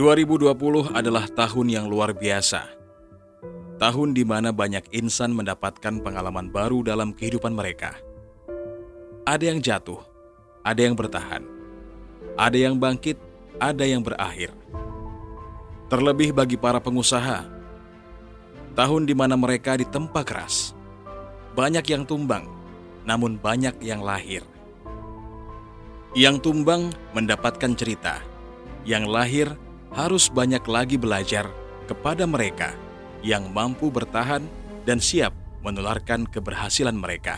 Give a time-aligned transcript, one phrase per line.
[0.00, 2.64] 2020 adalah tahun yang luar biasa.
[3.76, 8.00] Tahun di mana banyak insan mendapatkan pengalaman baru dalam kehidupan mereka.
[9.28, 10.00] Ada yang jatuh,
[10.64, 11.44] ada yang bertahan,
[12.32, 13.20] ada yang bangkit,
[13.60, 14.56] ada yang berakhir.
[15.92, 17.44] Terlebih bagi para pengusaha,
[18.72, 20.72] tahun di mana mereka ditempa keras.
[21.52, 22.48] Banyak yang tumbang,
[23.04, 24.48] namun banyak yang lahir.
[26.16, 28.24] Yang tumbang mendapatkan cerita,
[28.88, 29.60] yang lahir
[29.94, 31.50] harus banyak lagi belajar
[31.90, 32.74] kepada mereka
[33.20, 34.46] yang mampu bertahan
[34.86, 37.36] dan siap menularkan keberhasilan mereka.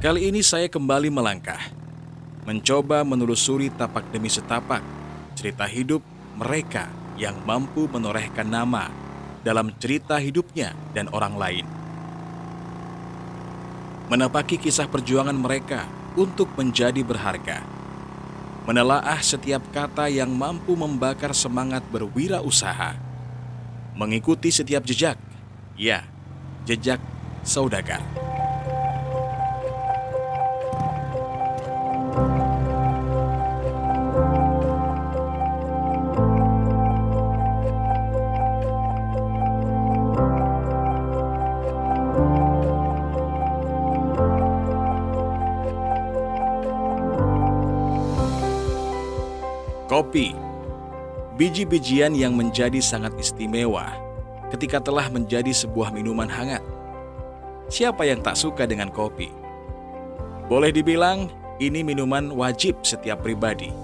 [0.00, 1.60] Kali ini saya kembali melangkah,
[2.48, 4.80] mencoba menelusuri tapak demi setapak
[5.36, 6.00] cerita hidup
[6.40, 6.88] mereka
[7.20, 8.88] yang mampu menorehkan nama
[9.44, 11.66] dalam cerita hidupnya dan orang lain.
[14.08, 15.84] Menapaki kisah perjuangan mereka
[16.16, 17.60] untuk menjadi berharga.
[18.64, 22.96] Menelaah setiap kata yang mampu membakar semangat berwirausaha.
[24.00, 25.20] Mengikuti setiap jejak,
[25.76, 26.08] ya,
[26.64, 27.04] jejak
[27.44, 28.29] saudagar.
[49.90, 50.30] Kopi,
[51.34, 53.90] biji-bijian yang menjadi sangat istimewa
[54.54, 56.62] ketika telah menjadi sebuah minuman hangat.
[57.66, 59.34] Siapa yang tak suka dengan kopi?
[60.46, 61.26] Boleh dibilang
[61.58, 63.74] ini minuman wajib setiap pribadi.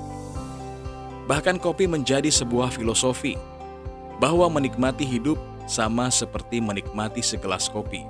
[1.27, 3.35] Bahkan kopi menjadi sebuah filosofi
[4.23, 8.07] bahwa menikmati hidup sama seperti menikmati segelas kopi.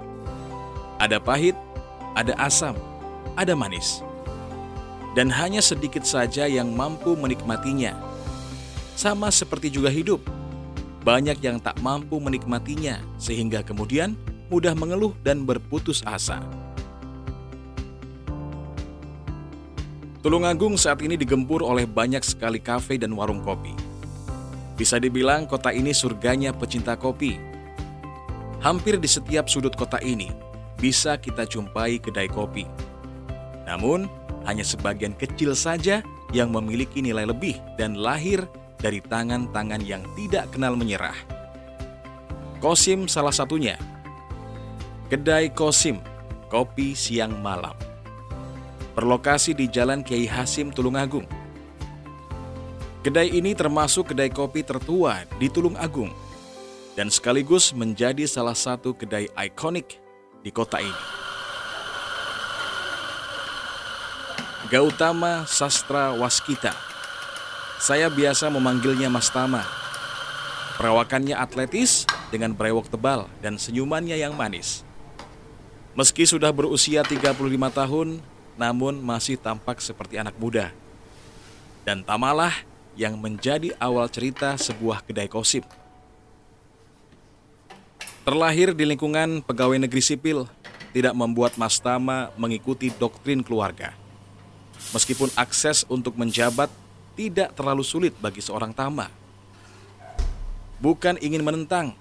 [1.01, 1.57] Ada pahit,
[2.13, 2.77] ada asam,
[3.41, 4.05] ada manis
[5.17, 7.97] dan hanya sedikit saja yang mampu menikmatinya.
[8.93, 10.21] Sama seperti juga hidup,
[11.01, 14.13] banyak yang tak mampu menikmatinya, sehingga kemudian
[14.53, 16.45] mudah mengeluh dan berputus asa.
[20.21, 23.73] Tulungagung saat ini digempur oleh banyak sekali kafe dan warung kopi.
[24.77, 27.39] Bisa dibilang kota ini surganya pecinta kopi.
[28.61, 30.29] Hampir di setiap sudut kota ini
[30.77, 32.67] bisa kita jumpai kedai kopi.
[33.71, 34.11] Namun,
[34.47, 38.47] hanya sebagian kecil saja yang memiliki nilai lebih dan lahir
[38.79, 41.17] dari tangan-tangan yang tidak kenal menyerah.
[42.63, 43.77] Kosim salah satunya.
[45.07, 46.01] Kedai Kosim,
[46.49, 47.77] kopi siang malam.
[48.97, 51.29] Berlokasi di Jalan Kiai Hasim Tulungagung.
[53.05, 56.11] Kedai ini termasuk kedai kopi tertua di Tulung Agung
[56.99, 60.01] dan sekaligus menjadi salah satu kedai ikonik
[60.43, 61.16] di kota ini.
[64.67, 66.75] Gautama Sastra Waskita.
[67.79, 69.63] Saya biasa memanggilnya Mas Tama.
[70.75, 72.03] Perawakannya atletis
[72.35, 74.83] dengan brewok tebal dan senyumannya yang manis.
[75.95, 77.39] Meski sudah berusia 35
[77.71, 78.19] tahun,
[78.59, 80.75] namun masih tampak seperti anak muda.
[81.87, 82.53] Dan Tamalah
[82.99, 85.63] yang menjadi awal cerita sebuah kedai kosip.
[88.27, 90.51] Terlahir di lingkungan pegawai negeri sipil,
[90.91, 94.06] tidak membuat Mas Tama mengikuti doktrin keluarga.
[94.95, 96.71] Meskipun akses untuk menjabat
[97.17, 99.09] tidak terlalu sulit bagi seorang Tama.
[100.77, 101.97] Bukan ingin menentang,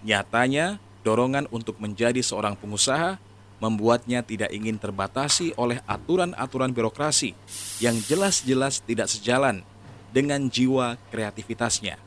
[0.00, 3.20] nyatanya dorongan untuk menjadi seorang pengusaha
[3.62, 7.36] membuatnya tidak ingin terbatasi oleh aturan-aturan birokrasi
[7.78, 9.62] yang jelas-jelas tidak sejalan
[10.10, 12.00] dengan jiwa kreativitasnya.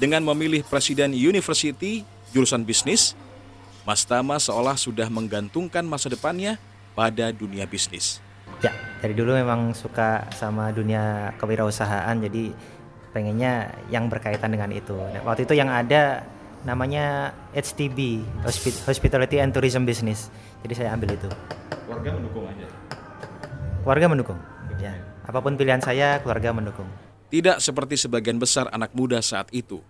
[0.00, 3.12] Dengan memilih Presiden University jurusan bisnis,
[3.84, 6.56] Mas Tama seolah sudah menggantungkan masa depannya
[6.94, 8.18] pada dunia bisnis?
[8.60, 12.52] Ya, dari dulu memang suka sama dunia kewirausahaan, jadi
[13.10, 14.94] pengennya yang berkaitan dengan itu.
[14.94, 16.22] Nah, waktu itu yang ada
[16.62, 18.20] namanya HTB,
[18.84, 20.28] Hospitality and Tourism Business.
[20.60, 21.28] Jadi saya ambil itu.
[21.88, 22.66] Keluarga mendukung aja.
[23.80, 24.38] Keluarga mendukung.
[24.76, 24.92] Ya,
[25.24, 26.88] apa pun pilihan saya, keluarga mendukung.
[27.32, 29.80] Tidak seperti sebagian besar anak muda saat itu.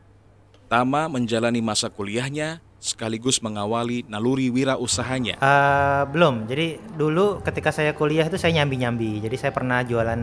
[0.71, 5.37] Tama menjalani masa kuliahnya sekaligus mengawali naluri wira usahanya?
[5.39, 6.49] Uh, belum.
[6.49, 9.21] Jadi dulu ketika saya kuliah itu saya nyambi-nyambi.
[9.21, 10.21] Jadi saya pernah jualan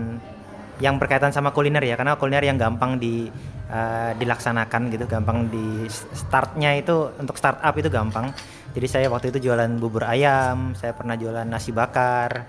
[0.77, 3.29] yang berkaitan sama kuliner ya, karena kuliner yang gampang di
[3.69, 8.33] uh, dilaksanakan gitu, gampang di startnya itu untuk startup itu gampang.
[8.77, 12.45] Jadi saya waktu itu jualan bubur ayam, saya pernah jualan nasi bakar,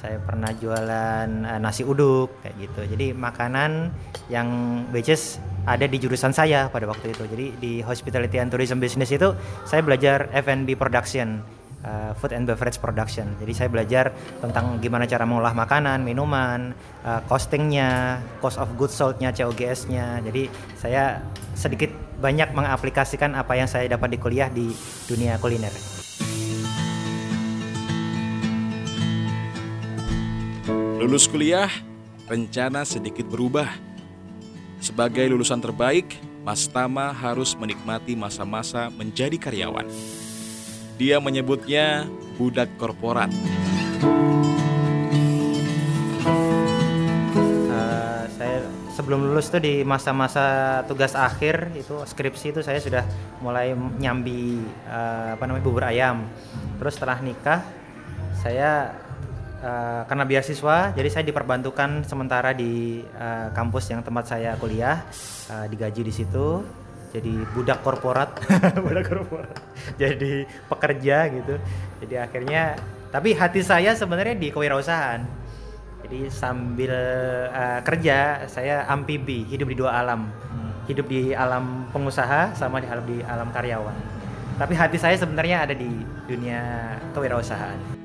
[0.00, 2.80] saya pernah jualan uh, nasi uduk kayak gitu.
[2.96, 3.92] Jadi makanan
[4.32, 4.48] yang
[4.96, 5.12] which
[5.68, 7.28] ada di jurusan saya pada waktu itu.
[7.28, 9.36] Jadi di hospitality and tourism business itu
[9.68, 11.44] saya belajar F&B production
[11.84, 13.28] uh, food and beverage production.
[13.40, 16.72] Jadi saya belajar tentang gimana cara mengolah makanan, minuman,
[17.04, 20.24] uh, costingnya, cost of goods sold-nya, COGS-nya.
[20.24, 20.48] Jadi
[20.80, 21.20] saya
[21.52, 24.72] sedikit banyak mengaplikasikan apa yang saya dapat di kuliah di
[25.08, 25.99] dunia kuliner.
[31.00, 31.72] Lulus kuliah,
[32.28, 33.72] rencana sedikit berubah.
[34.84, 39.88] Sebagai lulusan terbaik, Mas Tama harus menikmati masa-masa menjadi karyawan.
[41.00, 42.04] Dia menyebutnya
[42.36, 43.32] budak korporat.
[47.64, 53.08] Uh, saya sebelum lulus tuh di masa-masa tugas akhir itu skripsi itu saya sudah
[53.40, 56.28] mulai nyambi uh, apa namanya bubur ayam.
[56.76, 57.64] Terus setelah nikah
[58.44, 58.99] saya
[59.60, 65.04] uh, karena beasiswa jadi saya diperbantukan sementara di uh, kampus yang tempat saya kuliah
[65.52, 66.64] uh, digaji di situ.
[67.10, 68.38] Jadi budak korporat.
[68.86, 69.50] Budak korporat.
[69.98, 71.58] Jadi pekerja gitu.
[72.06, 72.78] Jadi akhirnya
[73.10, 75.18] tapi hati saya sebenarnya di kewirausahaan.
[76.06, 76.94] Jadi sambil
[77.50, 80.30] uh, kerja saya amfibi hidup di dua alam.
[80.30, 80.70] Hmm.
[80.86, 83.98] hidup di alam pengusaha sama di alam di alam karyawan.
[84.58, 85.90] Tapi hati saya sebenarnya ada di
[86.30, 87.99] dunia kewirausahaan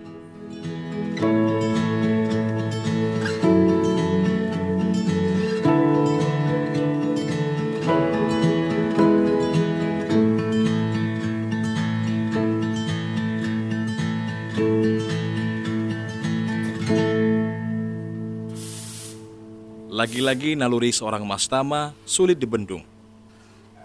[19.95, 22.85] Lagi-lagi naluri seorang Mastama sulit dibendung.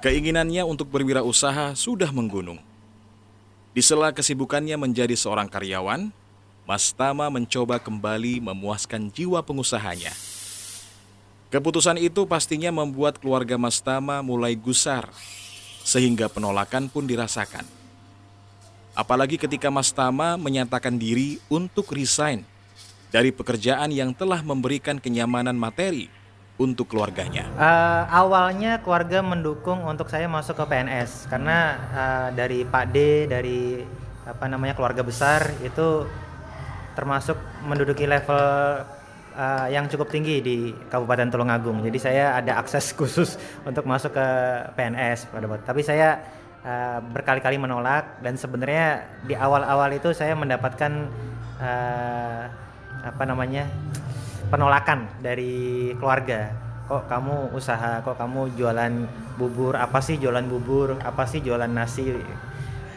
[0.05, 2.61] Keinginannya untuk berwirausaha sudah menggunung.
[3.73, 6.13] Di sela kesibukannya menjadi seorang karyawan,
[6.69, 10.13] Mastama mencoba kembali memuaskan jiwa pengusahanya.
[11.51, 15.11] Keputusan itu pastinya membuat keluarga Mastama mulai gusar,
[15.83, 17.67] sehingga penolakan pun dirasakan.
[18.95, 22.47] Apalagi ketika Mastama menyatakan diri untuk resign
[23.11, 26.07] dari pekerjaan yang telah memberikan kenyamanan materi
[26.61, 27.49] untuk keluarganya?
[27.59, 31.59] Uh, awalnya keluarga mendukung untuk saya masuk ke PNS karena
[31.91, 33.83] uh, dari Pak D dari
[34.23, 36.07] apa namanya keluarga besar itu
[36.95, 38.41] termasuk menduduki level
[39.37, 40.57] uh, yang cukup tinggi di
[40.91, 41.83] Kabupaten Tulungagung.
[41.85, 44.27] Jadi saya ada akses khusus untuk masuk ke
[44.75, 45.65] PNS pada waktu.
[45.67, 46.21] Tapi saya
[46.65, 50.93] uh, berkali-kali menolak dan sebenarnya di awal-awal itu saya mendapatkan
[51.61, 52.43] uh,
[53.01, 53.65] apa namanya
[54.53, 56.51] penolakan dari keluarga.
[56.91, 58.03] Kok kamu usaha?
[58.03, 58.93] Kok kamu jualan
[59.39, 59.79] bubur?
[59.79, 60.99] Apa sih jualan bubur?
[60.99, 62.19] Apa sih jualan nasi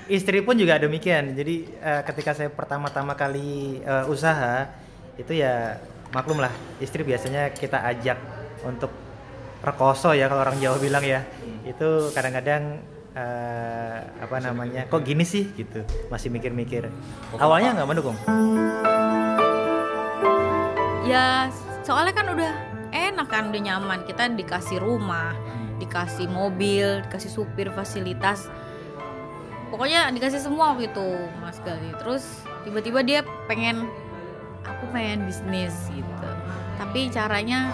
[0.08, 1.36] istri pun juga demikian.
[1.36, 4.68] Jadi uh, ketika saya pertama-tama kali uh, usaha
[5.16, 5.78] itu ya
[6.10, 6.52] maklum lah
[6.82, 8.18] istri biasanya kita ajak
[8.66, 8.90] untuk
[9.64, 11.24] rekoso ya kalau orang Jawa bilang ya.
[11.64, 12.84] Itu kadang-kadang
[13.16, 15.48] uh, apa namanya kok gini sih?
[15.56, 16.90] Gitu masih mikir-mikir.
[17.40, 18.18] Awalnya nggak mendukung?
[21.04, 21.52] Ya
[21.84, 22.54] soalnya kan udah
[22.92, 24.00] enak kan udah nyaman.
[24.08, 25.80] Kita dikasih rumah hmm.
[25.84, 28.48] dikasih mobil dikasih supir fasilitas
[29.74, 31.90] pokoknya dikasih semua gitu mas Gali.
[31.98, 33.90] Terus tiba-tiba dia pengen
[34.62, 36.30] aku pengen bisnis gitu.
[36.78, 37.74] Tapi caranya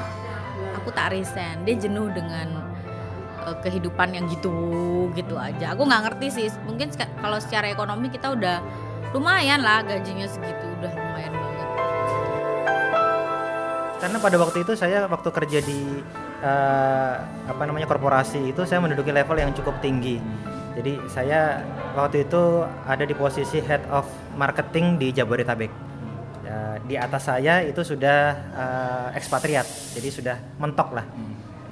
[0.79, 1.67] aku tak resign.
[1.67, 2.63] Dia jenuh dengan
[3.43, 4.55] uh, kehidupan yang gitu
[5.12, 5.75] gitu aja.
[5.75, 6.47] Aku nggak ngerti sih.
[6.63, 8.63] Mungkin kalau secara ekonomi kita udah
[9.12, 11.67] lumayan lah gajinya segitu udah lumayan banget.
[14.00, 16.00] Karena pada waktu itu saya waktu kerja di
[16.39, 20.24] uh, apa namanya korporasi itu saya menduduki level yang cukup tinggi.
[20.79, 21.59] Jadi saya
[21.91, 24.07] waktu itu ada di posisi head of
[24.39, 25.67] marketing di Jabodetabek.
[26.48, 29.67] Uh, di atas saya itu sudah uh, ekspatriat,
[30.00, 31.03] jadi sudah mentok lah.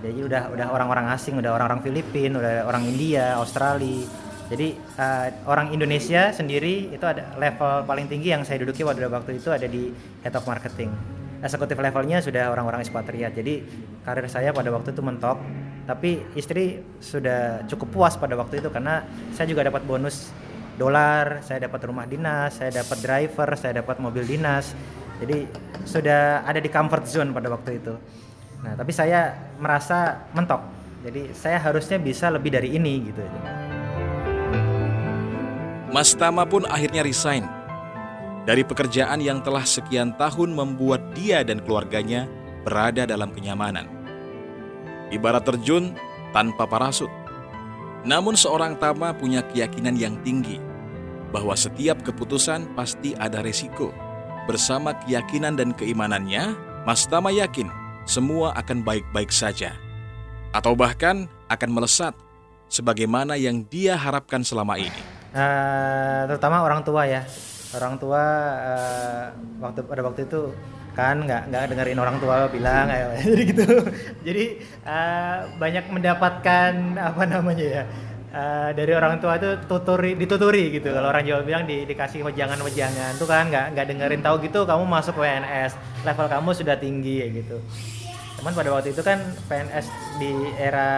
[0.04, 4.04] Jadi udah udah orang-orang asing, udah orang-orang Filipina, udah orang India, Australia.
[4.52, 9.50] Jadi uh, orang Indonesia sendiri itu ada level paling tinggi yang saya duduki waktu itu
[9.56, 10.92] ada di head of marketing
[11.42, 13.34] eksekutif levelnya sudah orang-orang ekspatriat.
[13.34, 13.62] Jadi
[14.02, 15.38] karir saya pada waktu itu mentok,
[15.86, 20.34] tapi istri sudah cukup puas pada waktu itu karena saya juga dapat bonus
[20.78, 24.78] dolar, saya dapat rumah dinas, saya dapat driver, saya dapat mobil dinas.
[25.18, 25.50] Jadi
[25.82, 27.94] sudah ada di comfort zone pada waktu itu.
[28.62, 30.62] Nah, tapi saya merasa mentok.
[31.02, 33.22] Jadi saya harusnya bisa lebih dari ini gitu.
[35.90, 37.57] Mas Tama pun akhirnya resign
[38.48, 42.32] dari pekerjaan yang telah sekian tahun membuat dia dan keluarganya
[42.64, 43.92] berada dalam kenyamanan.
[45.12, 45.92] Ibarat terjun
[46.32, 47.12] tanpa parasut.
[48.08, 50.64] Namun seorang Tama punya keyakinan yang tinggi
[51.36, 53.92] bahwa setiap keputusan pasti ada resiko.
[54.48, 56.56] Bersama keyakinan dan keimanannya,
[56.88, 57.68] Mas Tama yakin
[58.08, 59.76] semua akan baik-baik saja.
[60.56, 62.16] Atau bahkan akan melesat
[62.72, 65.04] sebagaimana yang dia harapkan selama ini.
[65.36, 67.28] Uh, terutama orang tua ya.
[67.76, 68.24] Orang tua
[68.64, 69.26] uh,
[69.60, 70.56] waktu pada waktu itu
[70.96, 72.90] kan nggak nggak dengerin orang tua bilang
[73.28, 73.66] jadi gitu.
[74.24, 74.46] Jadi
[74.88, 77.84] uh, banyak mendapatkan apa namanya ya
[78.34, 80.90] uh, dari orang tua itu tuturi dituturi gitu.
[80.90, 84.66] Kalau orang Jawa bilang di, dikasih wejangan wejangan tuh kan nggak nggak dengerin tahu gitu
[84.66, 87.58] kamu masuk PNS level kamu sudah tinggi ya gitu.
[88.42, 89.18] Cuman pada waktu itu kan
[89.50, 89.86] PNS
[90.22, 90.32] di
[90.62, 90.90] era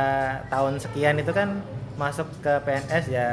[0.51, 1.63] tahun sekian itu kan
[1.99, 3.27] masuk ke PNS ya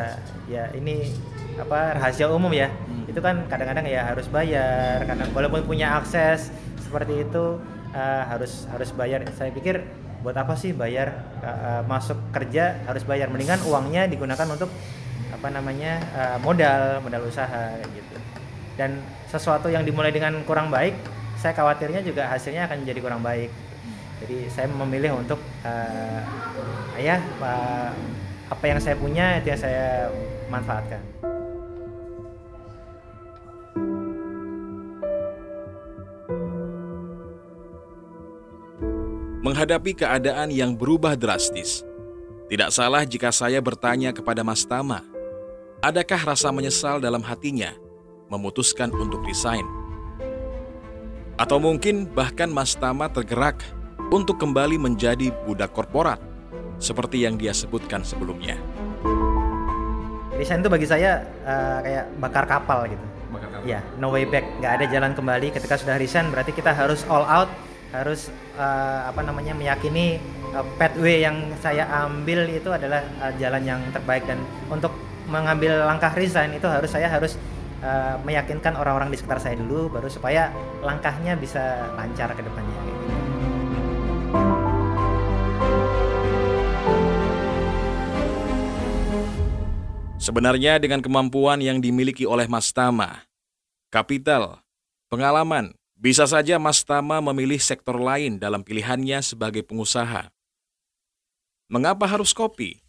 [0.51, 1.15] ya ini
[1.57, 2.69] apa rahasia umum ya.
[2.69, 3.07] Hmm.
[3.07, 6.51] itu kan kadang-kadang ya harus bayar karena walaupun punya akses
[6.83, 7.63] seperti itu
[7.95, 9.23] uh, harus harus bayar.
[9.39, 9.87] Saya pikir
[10.27, 13.31] buat apa sih bayar uh, masuk kerja harus bayar?
[13.31, 14.69] Mendingan uangnya digunakan untuk
[15.31, 18.17] apa namanya uh, modal modal usaha gitu.
[18.75, 20.99] Dan sesuatu yang dimulai dengan kurang baik
[21.37, 23.53] saya khawatirnya juga hasilnya akan jadi kurang baik.
[24.25, 26.21] Jadi saya memilih untuk uh,
[26.97, 27.93] ya uh,
[28.47, 30.11] apa yang saya punya itu yang saya
[30.47, 31.03] manfaatkan
[39.47, 41.87] menghadapi keadaan yang berubah drastis.
[42.51, 45.07] Tidak salah jika saya bertanya kepada Mas Tama,
[45.79, 47.71] adakah rasa menyesal dalam hatinya
[48.27, 49.63] memutuskan untuk resign?
[51.39, 53.63] Atau mungkin bahkan Mas Tama tergerak
[54.11, 56.19] untuk kembali menjadi budak korporat,
[56.79, 58.57] seperti yang dia sebutkan sebelumnya.
[60.37, 63.05] Resign itu bagi saya uh, kayak bakar kapal gitu.
[63.33, 63.65] Bakar kapal.
[63.65, 65.49] Ya, no way back, nggak ada jalan kembali.
[65.53, 67.49] Ketika sudah resign berarti kita harus all out
[67.95, 68.29] harus
[68.59, 70.19] uh, apa namanya meyakini
[70.53, 74.91] uh, pathway yang saya ambil itu adalah uh, jalan yang terbaik dan untuk
[75.31, 77.39] mengambil langkah resign itu harus saya harus
[77.83, 80.51] uh, meyakinkan orang-orang di sekitar saya dulu baru supaya
[80.83, 82.79] langkahnya bisa lancar ke depannya
[90.27, 93.23] Sebenarnya dengan kemampuan yang dimiliki oleh Mas Tama,
[93.95, 94.59] kapital,
[95.07, 100.27] pengalaman, bisa saja Mas Tama memilih sektor lain dalam pilihannya sebagai pengusaha.
[101.71, 102.83] Mengapa harus kopi?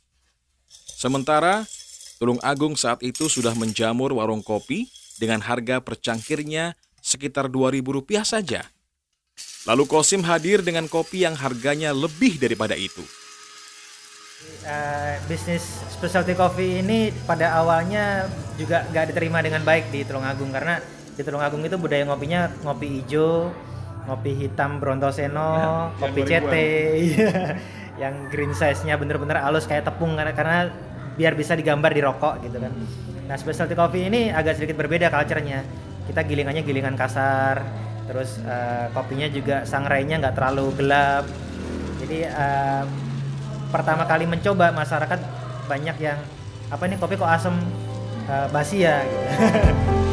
[0.98, 1.70] Sementara
[2.18, 4.90] Tulung Agung saat itu sudah menjamur warung kopi
[5.22, 6.74] dengan harga percangkirnya
[7.06, 8.66] sekitar Rp2.000 saja.
[9.70, 13.06] Lalu Kosim hadir dengan kopi yang harganya lebih daripada itu.
[14.38, 20.54] Uh, bisnis specialty coffee ini pada awalnya juga gak diterima dengan baik di Tulung Agung
[20.54, 20.78] karena
[21.18, 23.50] di Tulungagung itu budaya ngopinya ngopi hijau
[24.06, 26.54] ngopi hitam Brontoseno ya, kopi CT
[28.02, 30.70] yang green size-nya bener-bener halus kayak tepung karena, karena
[31.18, 32.70] biar bisa digambar di rokok gitu kan.
[33.26, 35.66] Nah specialty coffee ini agak sedikit berbeda culture-nya.
[36.06, 37.66] Kita gilingannya gilingan kasar
[38.06, 41.26] terus uh, kopinya juga sangrainya nggak terlalu gelap.
[42.06, 43.07] Jadi uh,
[43.68, 45.20] pertama kali mencoba masyarakat
[45.68, 46.20] banyak yang
[46.72, 47.56] apa ini kopi kok asem
[48.28, 49.28] uh, basi ya gitu.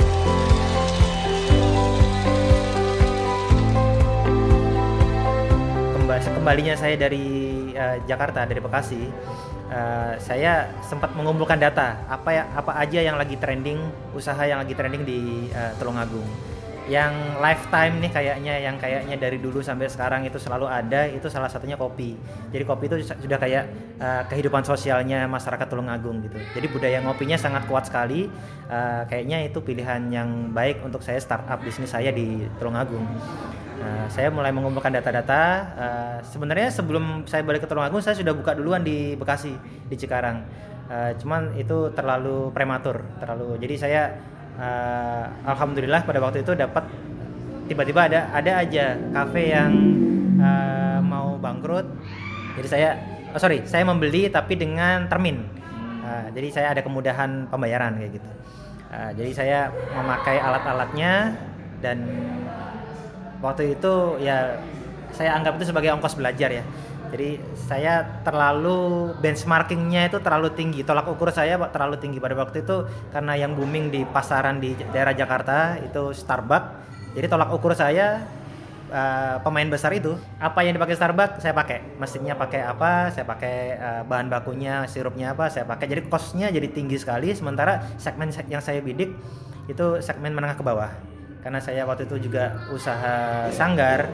[6.44, 7.25] kembalinya saya dari
[7.73, 9.08] uh, Jakarta dari Bekasi
[9.73, 13.80] uh, saya sempat mengumpulkan data apa ya apa aja yang lagi trending
[14.12, 16.53] usaha yang lagi trending di uh, Tulungagung
[16.85, 21.49] yang lifetime nih kayaknya yang kayaknya dari dulu sampai sekarang itu selalu ada itu salah
[21.49, 22.12] satunya kopi
[22.53, 23.64] jadi kopi itu sudah kayak
[23.97, 28.29] uh, kehidupan sosialnya masyarakat Tulungagung gitu jadi budaya ngopinya sangat kuat sekali
[28.69, 33.09] uh, kayaknya itu pilihan yang baik untuk saya startup bisnis saya di Tulungagung
[33.75, 35.43] Nah, saya mulai mengumpulkan data-data.
[35.76, 39.53] Uh, sebenarnya sebelum saya balik ke Tulungagung, saya sudah buka duluan di Bekasi,
[39.91, 40.41] di Cikarang.
[40.88, 43.61] Uh, cuman itu terlalu prematur, terlalu.
[43.61, 44.14] Jadi saya,
[44.58, 46.84] uh, alhamdulillah pada waktu itu dapat
[47.66, 49.73] tiba-tiba ada ada aja kafe yang
[50.38, 51.87] uh, mau bangkrut.
[52.54, 52.88] Jadi saya,
[53.34, 55.42] oh sorry, saya membeli tapi dengan termin.
[56.04, 58.30] Uh, jadi saya ada kemudahan pembayaran kayak gitu.
[58.94, 59.58] Uh, jadi saya
[59.96, 61.34] memakai alat-alatnya
[61.82, 61.99] dan
[63.42, 64.56] waktu itu ya
[65.11, 66.64] saya anggap itu sebagai ongkos belajar ya
[67.14, 70.83] jadi saya terlalu benchmarkingnya itu terlalu tinggi.
[70.83, 75.14] Tolak ukur saya terlalu tinggi pada waktu itu karena yang booming di pasaran di daerah
[75.14, 76.83] Jakarta itu Starbucks.
[77.14, 78.26] Jadi tolak ukur saya
[78.90, 82.02] uh, pemain besar itu apa yang dipakai Starbucks saya pakai.
[82.02, 85.87] Mesinnya pakai apa saya pakai uh, bahan bakunya sirupnya apa saya pakai.
[85.87, 89.14] Jadi costnya jadi tinggi sekali sementara segmen yang saya bidik
[89.71, 90.90] itu segmen menengah ke bawah.
[91.47, 94.11] Karena saya waktu itu juga usaha sanggar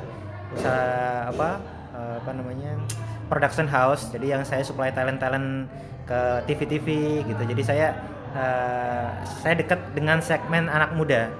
[0.52, 2.80] usaha apa uh, apa namanya
[3.28, 5.68] production house jadi yang saya supply talent talent
[6.08, 6.88] ke TV TV
[7.28, 7.86] gitu jadi saya
[8.34, 9.08] uh,
[9.42, 11.30] saya dekat dengan segmen anak muda.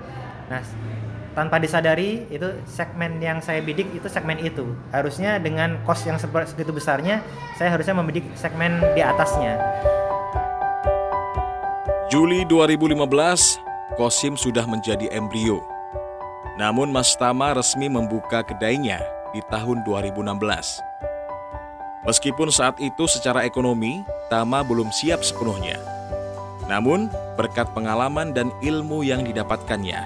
[0.51, 0.63] Nah,
[1.35, 4.75] tanpa disadari itu segmen yang saya bidik itu segmen itu.
[4.91, 7.23] Harusnya dengan cost yang segitu besarnya,
[7.55, 9.59] saya harusnya membidik segmen di atasnya.
[12.11, 12.99] Juli 2015,
[13.95, 15.63] Kosim sudah menjadi embrio.
[16.59, 20.83] Namun Mas Tama resmi membuka kedainya di tahun 2016.
[22.07, 24.01] Meskipun saat itu secara ekonomi,
[24.33, 25.77] Tama belum siap sepenuhnya.
[26.71, 30.01] Namun, berkat pengalaman dan ilmu yang didapatkannya,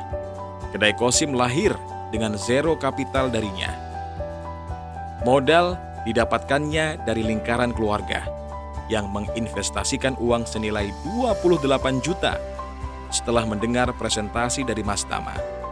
[0.72, 1.76] kedai Kosim lahir
[2.08, 3.68] dengan zero kapital darinya.
[5.28, 5.76] Modal
[6.08, 8.24] didapatkannya dari lingkaran keluarga
[8.92, 12.36] yang menginvestasikan uang senilai 28 juta
[13.08, 15.63] setelah mendengar presentasi dari Mas Tama.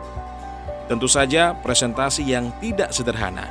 [0.93, 3.49] Tentu saja presentasi yang tidak sederhana.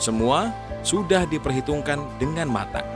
[0.00, 2.88] Semua sudah diperhitungkan dengan matang.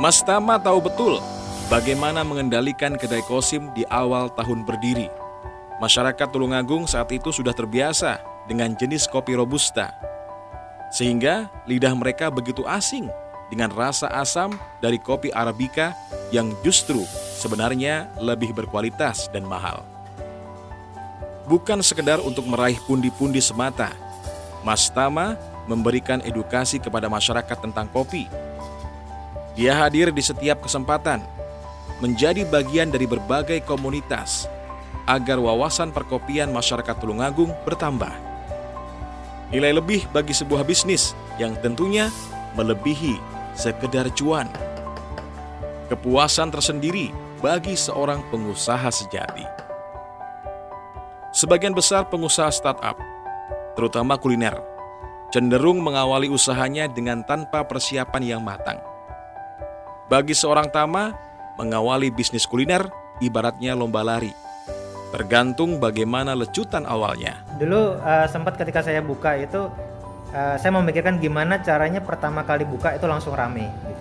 [0.00, 1.20] Mas Tama tahu betul
[1.68, 5.12] bagaimana mengendalikan kedai kosim di awal tahun berdiri.
[5.76, 8.16] Masyarakat Tulungagung saat itu sudah terbiasa
[8.48, 9.92] dengan jenis kopi robusta.
[10.88, 13.12] Sehingga lidah mereka begitu asing
[13.52, 15.92] dengan rasa asam dari kopi Arabica
[16.32, 17.04] yang justru
[17.38, 19.84] sebenarnya lebih berkualitas dan mahal
[21.46, 23.90] bukan sekedar untuk meraih pundi-pundi semata.
[24.62, 25.34] Mas Tama
[25.66, 28.30] memberikan edukasi kepada masyarakat tentang kopi.
[29.52, 31.20] Dia hadir di setiap kesempatan,
[32.00, 34.48] menjadi bagian dari berbagai komunitas
[35.04, 38.14] agar wawasan perkopian masyarakat Tulungagung bertambah.
[39.52, 42.08] Nilai lebih bagi sebuah bisnis yang tentunya
[42.56, 43.20] melebihi
[43.52, 44.48] sekedar cuan.
[45.92, 47.12] Kepuasan tersendiri
[47.44, 49.44] bagi seorang pengusaha sejati.
[51.36, 52.96] Sebagian besar pengusaha startup,
[53.76, 54.56] terutama kuliner,
[55.28, 58.80] cenderung mengawali usahanya dengan tanpa persiapan yang matang.
[60.08, 61.12] Bagi seorang Tama,
[61.60, 62.88] mengawali bisnis kuliner
[63.20, 64.32] ibaratnya lomba lari.
[65.12, 67.44] Tergantung bagaimana lecutan awalnya.
[67.60, 69.68] Dulu uh, sempat ketika saya buka itu,
[70.32, 73.91] uh, saya memikirkan gimana caranya pertama kali buka itu langsung rame.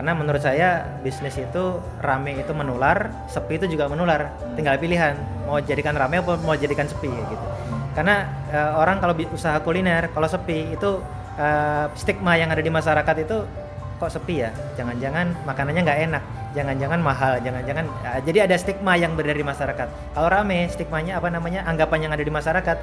[0.00, 4.32] Karena menurut saya bisnis itu rame itu menular sepi itu juga menular.
[4.56, 5.12] Tinggal pilihan
[5.44, 7.44] mau jadikan rame atau mau jadikan sepi gitu.
[7.92, 11.04] Karena uh, orang kalau usaha kuliner kalau sepi itu
[11.36, 13.44] uh, stigma yang ada di masyarakat itu
[14.00, 14.56] kok sepi ya?
[14.80, 20.16] Jangan-jangan makanannya nggak enak jangan-jangan mahal jangan-jangan uh, jadi ada stigma yang berada di masyarakat.
[20.16, 21.68] Kalau rame stigmanya apa namanya?
[21.68, 22.76] Anggapan yang ada di masyarakat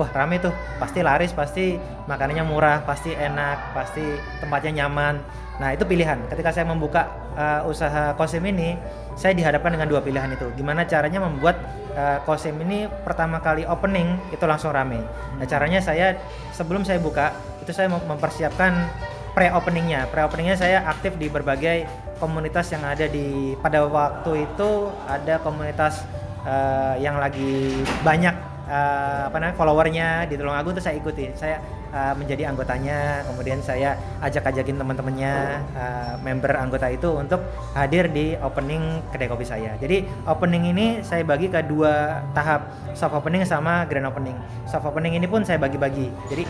[0.00, 0.52] wah rame tuh.
[0.80, 1.76] Pasti laris pasti
[2.08, 4.02] makanannya murah pasti enak pasti
[4.40, 5.20] tempatnya nyaman.
[5.60, 6.16] Nah itu pilihan.
[6.32, 8.80] Ketika saya membuka uh, usaha kosim ini
[9.12, 10.48] saya dihadapkan dengan dua pilihan itu.
[10.56, 11.60] Gimana caranya membuat
[11.92, 15.04] uh, kosim ini pertama kali opening itu langsung rame.
[15.36, 16.16] Nah caranya saya
[16.56, 18.88] sebelum saya buka itu saya mempersiapkan
[19.36, 20.08] pre-openingnya.
[20.08, 21.84] Pre-openingnya saya aktif di berbagai
[22.16, 26.04] komunitas yang ada di pada waktu itu ada komunitas
[26.44, 31.26] uh, yang lagi banyak uh, apa namanya followernya di Tulungagung itu saya ikuti.
[31.34, 31.58] Saya
[31.90, 35.32] uh, menjadi anggotanya kemudian saya ajak-ajakin teman-temannya
[35.74, 37.42] uh, member anggota itu untuk
[37.74, 39.74] hadir di opening kedai kopi saya.
[39.76, 44.38] Jadi opening ini saya bagi ke dua tahap soft opening sama grand opening.
[44.70, 46.08] Soft opening ini pun saya bagi-bagi.
[46.30, 46.46] Jadi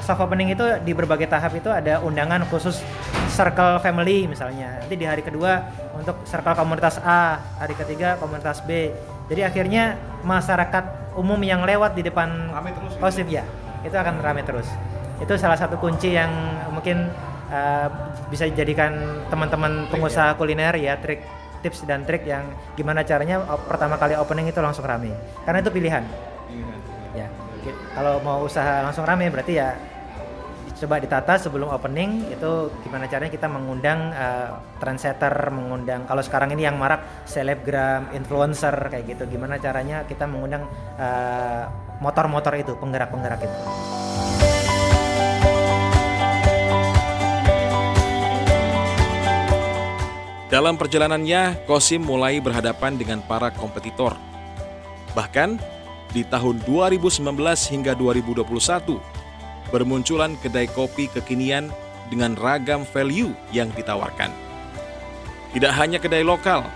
[0.00, 2.80] soft opening itu di berbagai tahap itu ada undangan khusus
[3.32, 4.84] circle family misalnya.
[4.84, 5.64] Nanti di hari kedua
[5.96, 8.92] untuk circle komunitas A hari ketiga komunitas B
[9.28, 12.50] jadi akhirnya masyarakat umum yang lewat di depan
[12.98, 13.40] kosip gitu.
[13.40, 13.44] ya
[13.84, 14.66] itu akan ramai terus
[15.22, 16.30] itu salah satu kunci yang
[16.74, 17.08] mungkin
[17.52, 17.88] uh,
[18.28, 20.36] bisa dijadikan teman-teman pengusaha ya.
[20.36, 21.22] kuliner ya trik
[21.62, 22.44] tips dan trik yang
[22.76, 25.14] gimana caranya pertama kali opening itu langsung rame
[25.48, 26.04] karena itu pilihan,
[26.50, 26.80] pilihan.
[27.16, 27.28] ya
[27.96, 29.72] kalau mau usaha langsung rame berarti ya
[30.74, 36.66] coba ditata sebelum opening itu gimana caranya kita mengundang uh, trendsetter, mengundang kalau sekarang ini
[36.66, 39.24] yang marak selebgram, influencer kayak gitu.
[39.30, 40.66] Gimana caranya kita mengundang
[41.00, 41.64] eh,
[42.02, 43.58] motor-motor itu, penggerak-penggerak itu.
[50.52, 54.14] Dalam perjalanannya, Kosim mulai berhadapan dengan para kompetitor.
[55.18, 55.58] Bahkan
[56.14, 57.26] di tahun 2019
[57.74, 59.13] hingga 2021,
[59.72, 61.72] bermunculan kedai kopi kekinian
[62.12, 64.28] dengan ragam value yang ditawarkan.
[65.54, 66.66] Tidak hanya kedai lokal,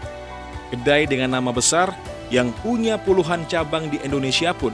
[0.70, 1.90] kedai dengan nama besar
[2.30, 4.72] yang punya puluhan cabang di Indonesia pun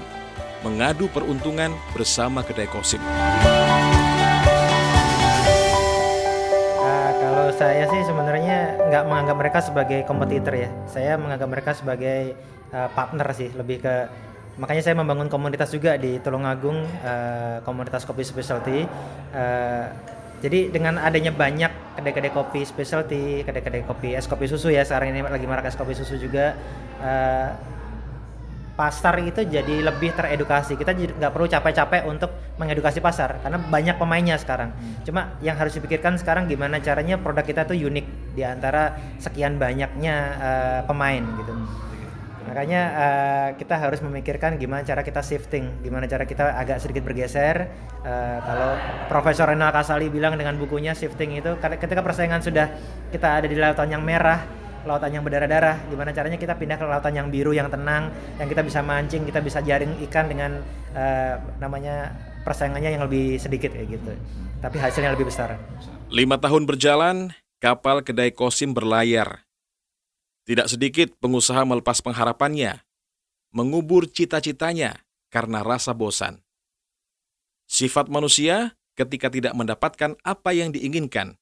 [0.60, 3.00] mengadu peruntungan bersama kedai kosim.
[6.80, 10.70] Uh, kalau saya sih sebenarnya nggak menganggap mereka sebagai kompetitor ya.
[10.88, 12.36] Saya menganggap mereka sebagai
[12.72, 13.94] uh, partner sih, lebih ke
[14.60, 18.86] makanya saya membangun komunitas juga di Tulungagung uh, komunitas kopi specialty
[19.34, 19.86] uh,
[20.44, 25.24] Jadi dengan adanya banyak kedai-kedai kopi specialty, kedai-kedai kopi es kopi susu ya sekarang ini
[25.24, 26.52] lagi marak es kopi susu juga
[27.00, 27.48] uh,
[28.76, 30.76] pasar itu jadi lebih teredukasi.
[30.76, 32.28] Kita nggak perlu capek-capek untuk
[32.60, 34.76] mengedukasi pasar karena banyak pemainnya sekarang.
[35.08, 40.14] Cuma yang harus dipikirkan sekarang gimana caranya produk kita tuh unik di antara sekian banyaknya
[40.44, 41.56] uh, pemain gitu.
[42.44, 47.72] Makanya uh, kita harus memikirkan gimana cara kita shifting, gimana cara kita agak sedikit bergeser.
[48.04, 48.70] Uh, kalau
[49.08, 52.68] Profesor Renal Kasali bilang dengan bukunya shifting itu, ketika persaingan sudah
[53.08, 54.44] kita ada di lautan yang merah,
[54.84, 58.60] lautan yang berdarah-darah, gimana caranya kita pindah ke lautan yang biru yang tenang, yang kita
[58.60, 60.60] bisa mancing, kita bisa jaring ikan dengan
[60.92, 62.12] uh, namanya
[62.44, 64.12] persaingannya yang lebih sedikit kayak gitu.
[64.60, 65.56] Tapi hasilnya lebih besar.
[66.12, 69.43] Lima tahun berjalan, kapal kedai Kosim berlayar
[70.44, 72.84] tidak sedikit pengusaha melepas pengharapannya,
[73.48, 75.00] mengubur cita-citanya
[75.32, 76.44] karena rasa bosan.
[77.64, 81.40] Sifat manusia ketika tidak mendapatkan apa yang diinginkan,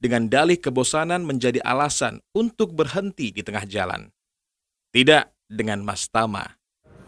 [0.00, 4.08] dengan dalih kebosanan menjadi alasan untuk berhenti di tengah jalan.
[4.96, 6.48] Tidak dengan Mas Tama.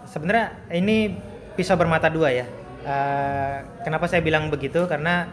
[0.04, 1.16] Sebenarnya ini
[1.56, 2.46] pisau bermata dua ya.
[2.84, 4.84] Uh, kenapa saya bilang begitu?
[4.84, 5.32] Karena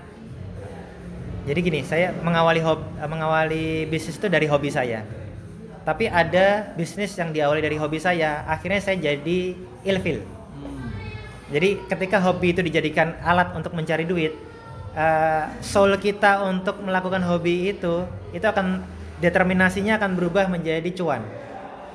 [1.43, 5.26] jadi gini, saya mengawali hobi, mengawali bisnis itu dari hobi saya
[5.87, 8.43] tapi ada bisnis yang diawali dari hobi saya.
[8.43, 9.55] Akhirnya saya jadi
[9.87, 10.19] ilfil.
[11.47, 14.35] Jadi ketika hobi itu dijadikan alat untuk mencari duit
[14.99, 18.03] uh, soul kita untuk melakukan hobi itu
[18.35, 18.83] itu akan
[19.23, 21.23] determinasinya akan berubah menjadi cuan.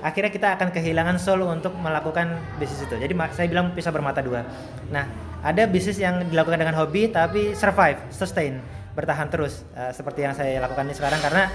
[0.00, 2.96] Akhirnya kita akan kehilangan soul untuk melakukan bisnis itu.
[2.96, 4.40] Jadi saya bilang bisa bermata dua.
[4.88, 5.04] Nah
[5.44, 8.56] ada bisnis yang dilakukan dengan hobi tapi survive sustain
[8.96, 11.20] bertahan terus uh, seperti yang saya lakukan ini sekarang.
[11.20, 11.52] Karena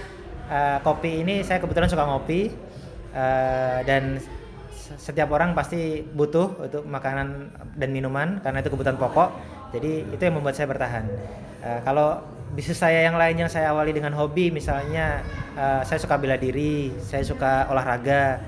[0.48, 2.52] uh, kopi ini saya kebetulan suka ngopi
[3.14, 4.20] uh, dan
[4.96, 9.30] setiap orang pasti butuh untuk makanan dan minuman karena itu kebutuhan pokok.
[9.76, 11.04] Jadi itu yang membuat saya bertahan.
[11.60, 12.24] Uh, kalau
[12.56, 15.20] bisnis saya yang lain yang saya awali dengan hobi, misalnya
[15.60, 18.40] uh, saya suka bela diri, saya suka olahraga,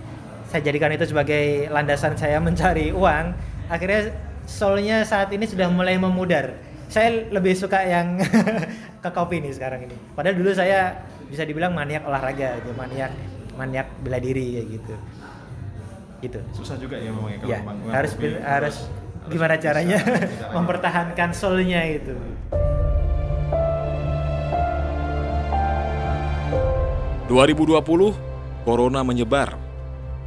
[0.47, 3.35] saya jadikan itu sebagai landasan saya mencari uang.
[3.67, 4.15] Akhirnya
[4.47, 6.55] soalnya saat ini sudah mulai memudar.
[6.89, 8.17] Saya lebih suka yang
[9.03, 9.93] ke kopi nih sekarang ini.
[10.17, 10.97] Padahal dulu saya
[11.29, 13.13] bisa dibilang maniak olahraga gitu maniak
[13.53, 14.95] maniak bela diri kayak gitu.
[16.19, 16.39] Gitu.
[16.51, 17.59] Susah juga ya memang kalau ya,
[17.95, 18.75] harus, harus harus
[19.29, 19.99] gimana caranya
[20.51, 22.17] mempertahankan soulnya itu
[27.29, 27.85] ...2020,
[28.65, 29.53] Corona menyebar,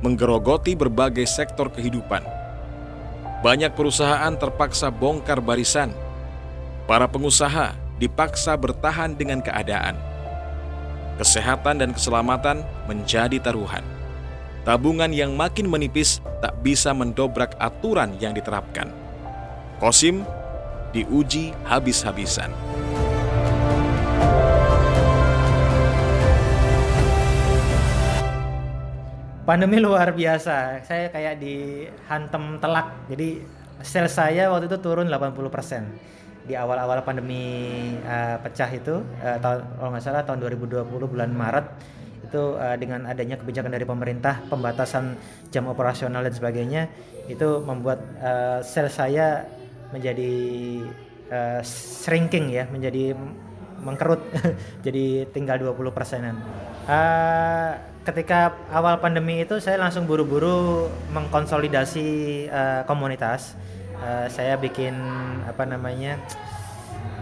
[0.06, 2.22] menggerogoti berbagai sektor kehidupan.
[3.42, 5.90] Banyak perusahaan terpaksa bongkar barisan.
[6.86, 10.11] Para pengusaha dipaksa bertahan dengan keadaan
[11.22, 13.86] kesehatan dan keselamatan menjadi taruhan.
[14.66, 18.90] Tabungan yang makin menipis tak bisa mendobrak aturan yang diterapkan.
[19.78, 20.26] Kosim
[20.90, 22.50] diuji habis-habisan.
[29.42, 30.86] Pandemi luar biasa.
[30.86, 33.10] Saya kayak dihantam telak.
[33.10, 33.42] Jadi
[33.82, 35.82] sel saya waktu itu turun 80 persen
[36.42, 41.66] di awal-awal pandemi uh, pecah itu uh, tahun kalau nggak salah tahun 2020 bulan Maret
[42.26, 45.14] itu uh, dengan adanya kebijakan dari pemerintah pembatasan
[45.54, 46.82] jam operasional dan sebagainya
[47.30, 49.46] itu membuat uh, sel saya
[49.94, 50.32] menjadi
[51.30, 53.14] uh, shrinking ya menjadi
[53.82, 54.22] mengkerut
[54.86, 56.38] jadi tinggal 20 persenan.
[56.86, 62.08] Uh, ketika awal pandemi itu saya langsung buru-buru mengkonsolidasi
[62.50, 63.54] uh, komunitas
[64.02, 64.94] uh, saya bikin
[65.46, 66.18] apa namanya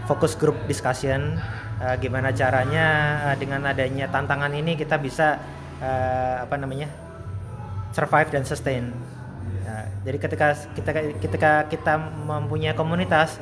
[0.09, 1.37] fokus group discussion
[1.79, 5.37] uh, gimana caranya uh, dengan adanya tantangan ini kita bisa
[5.79, 6.89] uh, apa namanya
[7.93, 8.91] survive dan sustain.
[9.63, 10.91] Uh, jadi ketika kita
[11.21, 11.93] ketika kita
[12.25, 13.37] mempunyai komunitas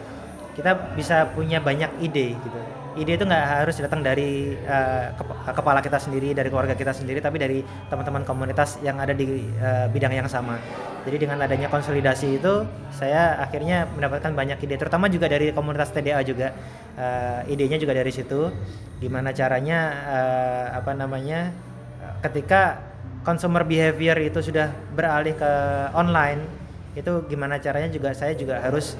[0.59, 2.59] kita bisa punya banyak ide gitu.
[2.99, 5.15] Ide itu nggak harus datang dari uh,
[5.55, 9.87] kepala kita sendiri dari keluarga kita sendiri tapi dari teman-teman komunitas yang ada di uh,
[9.87, 10.59] bidang yang sama.
[11.07, 16.19] Jadi dengan adanya konsolidasi itu saya akhirnya mendapatkan banyak ide terutama juga dari komunitas TDA
[16.27, 16.51] juga.
[16.99, 18.51] Uh, idenya juga dari situ.
[18.99, 21.55] Gimana caranya uh, apa namanya
[22.19, 22.83] ketika
[23.23, 25.51] consumer behavior itu sudah beralih ke
[25.95, 26.43] online
[26.97, 28.97] itu gimana caranya juga saya juga harus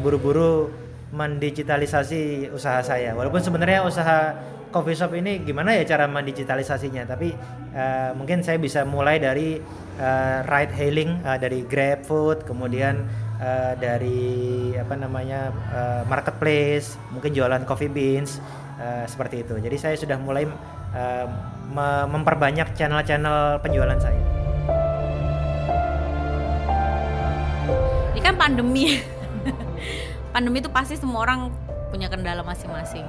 [0.00, 3.12] buru-buru uh, mendigitalisasi usaha saya.
[3.12, 4.32] Walaupun sebenarnya usaha
[4.72, 7.36] coffee shop ini gimana ya cara mendigitalisasinya, tapi
[7.76, 9.60] uh, mungkin saya bisa mulai dari
[10.00, 13.04] uh, ride hailing uh, dari Grab Food, kemudian
[13.36, 18.40] uh, dari apa namanya uh, marketplace, mungkin jualan coffee beans
[18.80, 19.60] uh, seperti itu.
[19.60, 20.48] Jadi saya sudah mulai
[20.96, 21.26] uh,
[22.08, 24.20] memperbanyak channel-channel penjualan saya.
[28.16, 28.96] Ini kan pandemi
[30.32, 31.52] pandemi itu pasti semua orang
[31.92, 33.04] punya kendala masing-masing.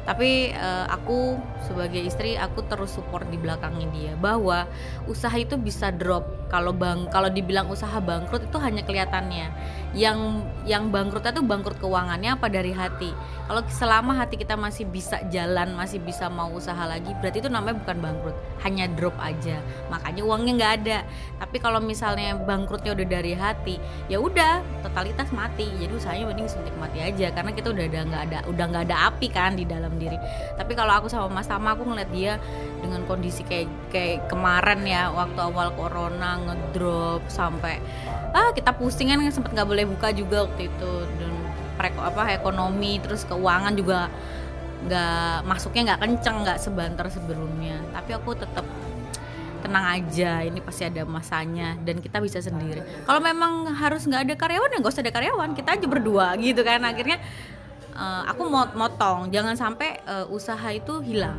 [0.00, 4.64] Tapi uh, aku sebagai istri aku terus support di belakangnya dia bahwa
[5.04, 6.48] usaha itu bisa drop.
[6.48, 9.52] Kalau bang kalau dibilang usaha bangkrut itu hanya kelihatannya
[9.90, 13.10] yang yang bangkrutnya itu bangkrut keuangannya apa dari hati?
[13.50, 17.82] Kalau selama hati kita masih bisa jalan masih bisa mau usaha lagi berarti itu namanya
[17.82, 18.36] bukan bangkrut.
[18.62, 19.58] Hanya drop aja.
[19.90, 20.98] Makanya uangnya nggak ada.
[21.42, 25.66] Tapi kalau misalnya bangkrutnya udah dari hati ya udah totalitas mati.
[25.66, 28.96] Jadi usahanya mending suntik mati aja karena kita udah ada nggak ada udah nggak ada
[29.10, 30.16] api kan di dalam diri.
[30.54, 32.38] Tapi kalau aku sama Mas Tama aku ngeliat dia
[32.78, 37.82] dengan kondisi kayak kayak kemarin ya waktu awal corona ngedrop sampai
[38.30, 40.92] ah kita pusing kan sempet nggak boleh buka juga waktu itu.
[41.20, 41.32] Dan
[41.80, 44.12] preko apa ekonomi terus keuangan juga
[44.80, 47.80] nggak masuknya nggak kenceng nggak sebanter sebelumnya.
[47.92, 48.64] Tapi aku tetap
[49.60, 52.80] tenang aja ini pasti ada masanya dan kita bisa sendiri.
[53.04, 56.64] Kalau memang harus nggak ada karyawan ya nggak usah ada karyawan kita aja berdua gitu
[56.64, 56.80] kan.
[56.84, 57.20] Akhirnya
[57.92, 61.36] uh, aku mau motong jangan sampai uh, usaha itu hilang.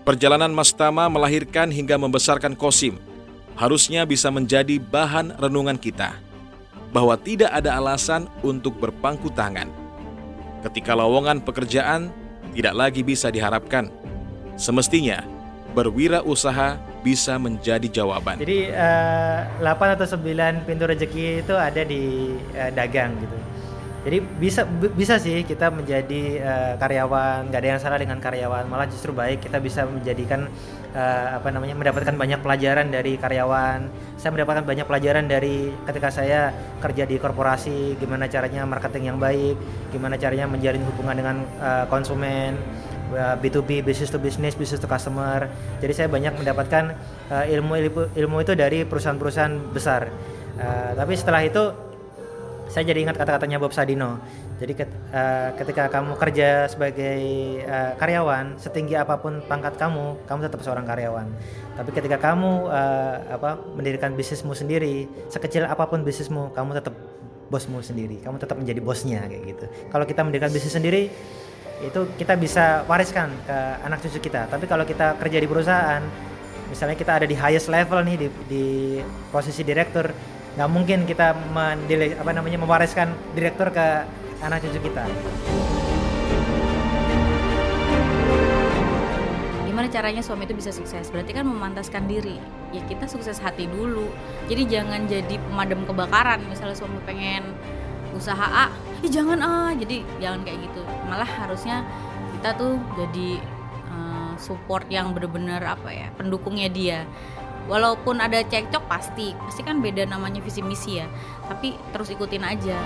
[0.00, 3.09] Perjalanan Mas Tama melahirkan hingga membesarkan Kosim
[3.60, 6.16] harusnya bisa menjadi bahan renungan kita
[6.96, 9.68] bahwa tidak ada alasan untuk berpangku tangan.
[10.64, 12.08] Ketika lowongan pekerjaan
[12.56, 13.92] tidak lagi bisa diharapkan,
[14.56, 15.20] semestinya
[15.76, 18.40] berwirausaha bisa menjadi jawaban.
[18.40, 23.36] Jadi uh, eh, 8 atau 9 pintu rezeki itu ada di uh, dagang gitu.
[24.00, 24.64] Jadi bisa
[24.96, 29.44] bisa sih kita menjadi uh, karyawan, nggak ada yang salah dengan karyawan, malah justru baik
[29.44, 30.48] kita bisa menjadikan
[30.96, 33.92] uh, apa namanya mendapatkan banyak pelajaran dari karyawan.
[34.16, 36.48] Saya mendapatkan banyak pelajaran dari ketika saya
[36.80, 39.60] kerja di korporasi, gimana caranya marketing yang baik,
[39.92, 42.56] gimana caranya menjalin hubungan dengan uh, konsumen
[43.10, 45.50] B2B, business to business, business to customer.
[45.82, 46.94] Jadi saya banyak mendapatkan
[47.28, 50.08] uh, ilmu, ilmu ilmu itu dari perusahaan-perusahaan besar.
[50.56, 51.89] Uh, tapi setelah itu
[52.70, 54.22] saya jadi ingat kata-katanya Bob Sadino.
[54.62, 57.18] Jadi ket, uh, ketika kamu kerja sebagai
[57.66, 61.26] uh, karyawan, setinggi apa pun pangkat kamu, kamu tetap seorang karyawan.
[61.74, 66.94] Tapi ketika kamu uh, apa mendirikan bisnismu sendiri, sekecil apa pun bisnismu, kamu tetap
[67.50, 68.22] bosmu sendiri.
[68.22, 69.66] Kamu tetap menjadi bosnya kayak gitu.
[69.90, 71.10] Kalau kita mendirikan bisnis sendiri,
[71.80, 73.56] itu kita bisa wariskan ke
[73.88, 76.04] anak cucu kita tapi kalau kita kerja di perusahaan
[76.68, 78.66] misalnya kita ada di highest level nih di, di
[79.32, 80.12] posisi direktur
[80.58, 84.02] nggak mungkin kita mendile, apa namanya mewariskan direktur ke
[84.42, 85.06] anak cucu kita.
[89.70, 91.08] Gimana caranya suami itu bisa sukses?
[91.08, 92.36] Berarti kan memantaskan diri.
[92.74, 94.10] Ya kita sukses hati dulu.
[94.50, 96.42] Jadi jangan jadi pemadam kebakaran.
[96.50, 97.54] Misalnya suami pengen
[98.10, 98.66] usaha A
[99.00, 100.82] eh jangan ah jadi jangan kayak gitu.
[101.06, 101.86] Malah harusnya
[102.36, 103.38] kita tuh jadi
[103.94, 106.98] uh, support yang bener-bener apa ya pendukungnya dia
[107.70, 109.30] walaupun ada cekcok pasti.
[109.38, 111.06] Pasti kan beda namanya visi misi ya.
[111.46, 112.76] Tapi terus ikutin aja.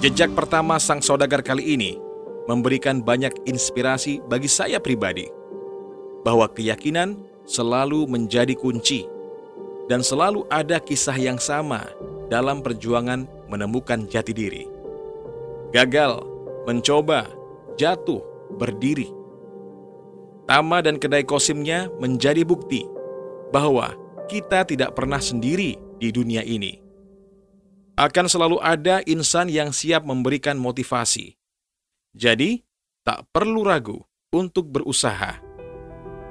[0.00, 2.00] Jejak pertama sang saudagar kali ini
[2.48, 5.28] memberikan banyak inspirasi bagi saya pribadi
[6.24, 9.04] bahwa keyakinan selalu menjadi kunci
[9.86, 11.86] dan selalu ada kisah yang sama
[12.28, 14.64] dalam perjuangan menemukan jati diri.
[15.70, 16.20] Gagal,
[16.66, 17.30] mencoba,
[17.78, 18.20] jatuh,
[18.58, 19.08] berdiri.
[20.50, 22.82] Tama dan kedai kosimnya menjadi bukti
[23.54, 23.94] bahwa
[24.26, 26.82] kita tidak pernah sendiri di dunia ini.
[27.94, 31.40] Akan selalu ada insan yang siap memberikan motivasi,
[32.10, 32.58] jadi,
[33.06, 34.02] tak perlu ragu
[34.34, 35.38] untuk berusaha,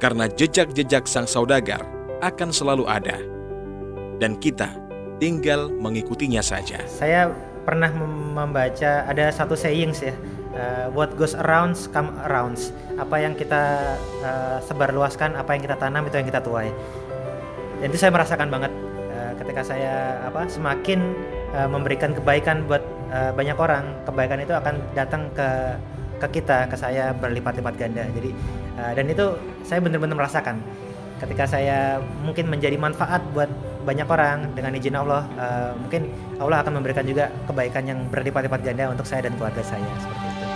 [0.03, 1.87] karena jejak-jejak sang saudagar
[2.19, 3.15] akan selalu ada,
[4.19, 4.75] dan kita
[5.17, 6.79] tinggal mengikutinya saja.
[6.87, 7.31] Saya
[7.63, 7.91] pernah
[8.35, 10.15] membaca ada satu sayings ya,
[10.55, 12.59] uh, what goes around come around.
[12.99, 16.71] Apa yang kita uh, sebarluaskan, apa yang kita tanam itu yang kita tuai.
[17.79, 18.71] Dan itu saya merasakan banget
[19.15, 20.99] uh, ketika saya apa semakin
[21.55, 25.49] uh, memberikan kebaikan buat uh, banyak orang kebaikan itu akan datang ke
[26.19, 28.35] ke kita ke saya berlipat-lipat ganda jadi
[28.75, 29.25] uh, dan itu
[29.63, 30.59] saya benar-benar merasakan
[31.23, 33.47] ketika saya mungkin menjadi manfaat buat
[33.83, 38.91] banyak orang dengan izin Allah uh, mungkin Allah akan memberikan juga kebaikan yang berlipat-lipat ganda
[38.91, 40.48] untuk saya dan keluarga saya seperti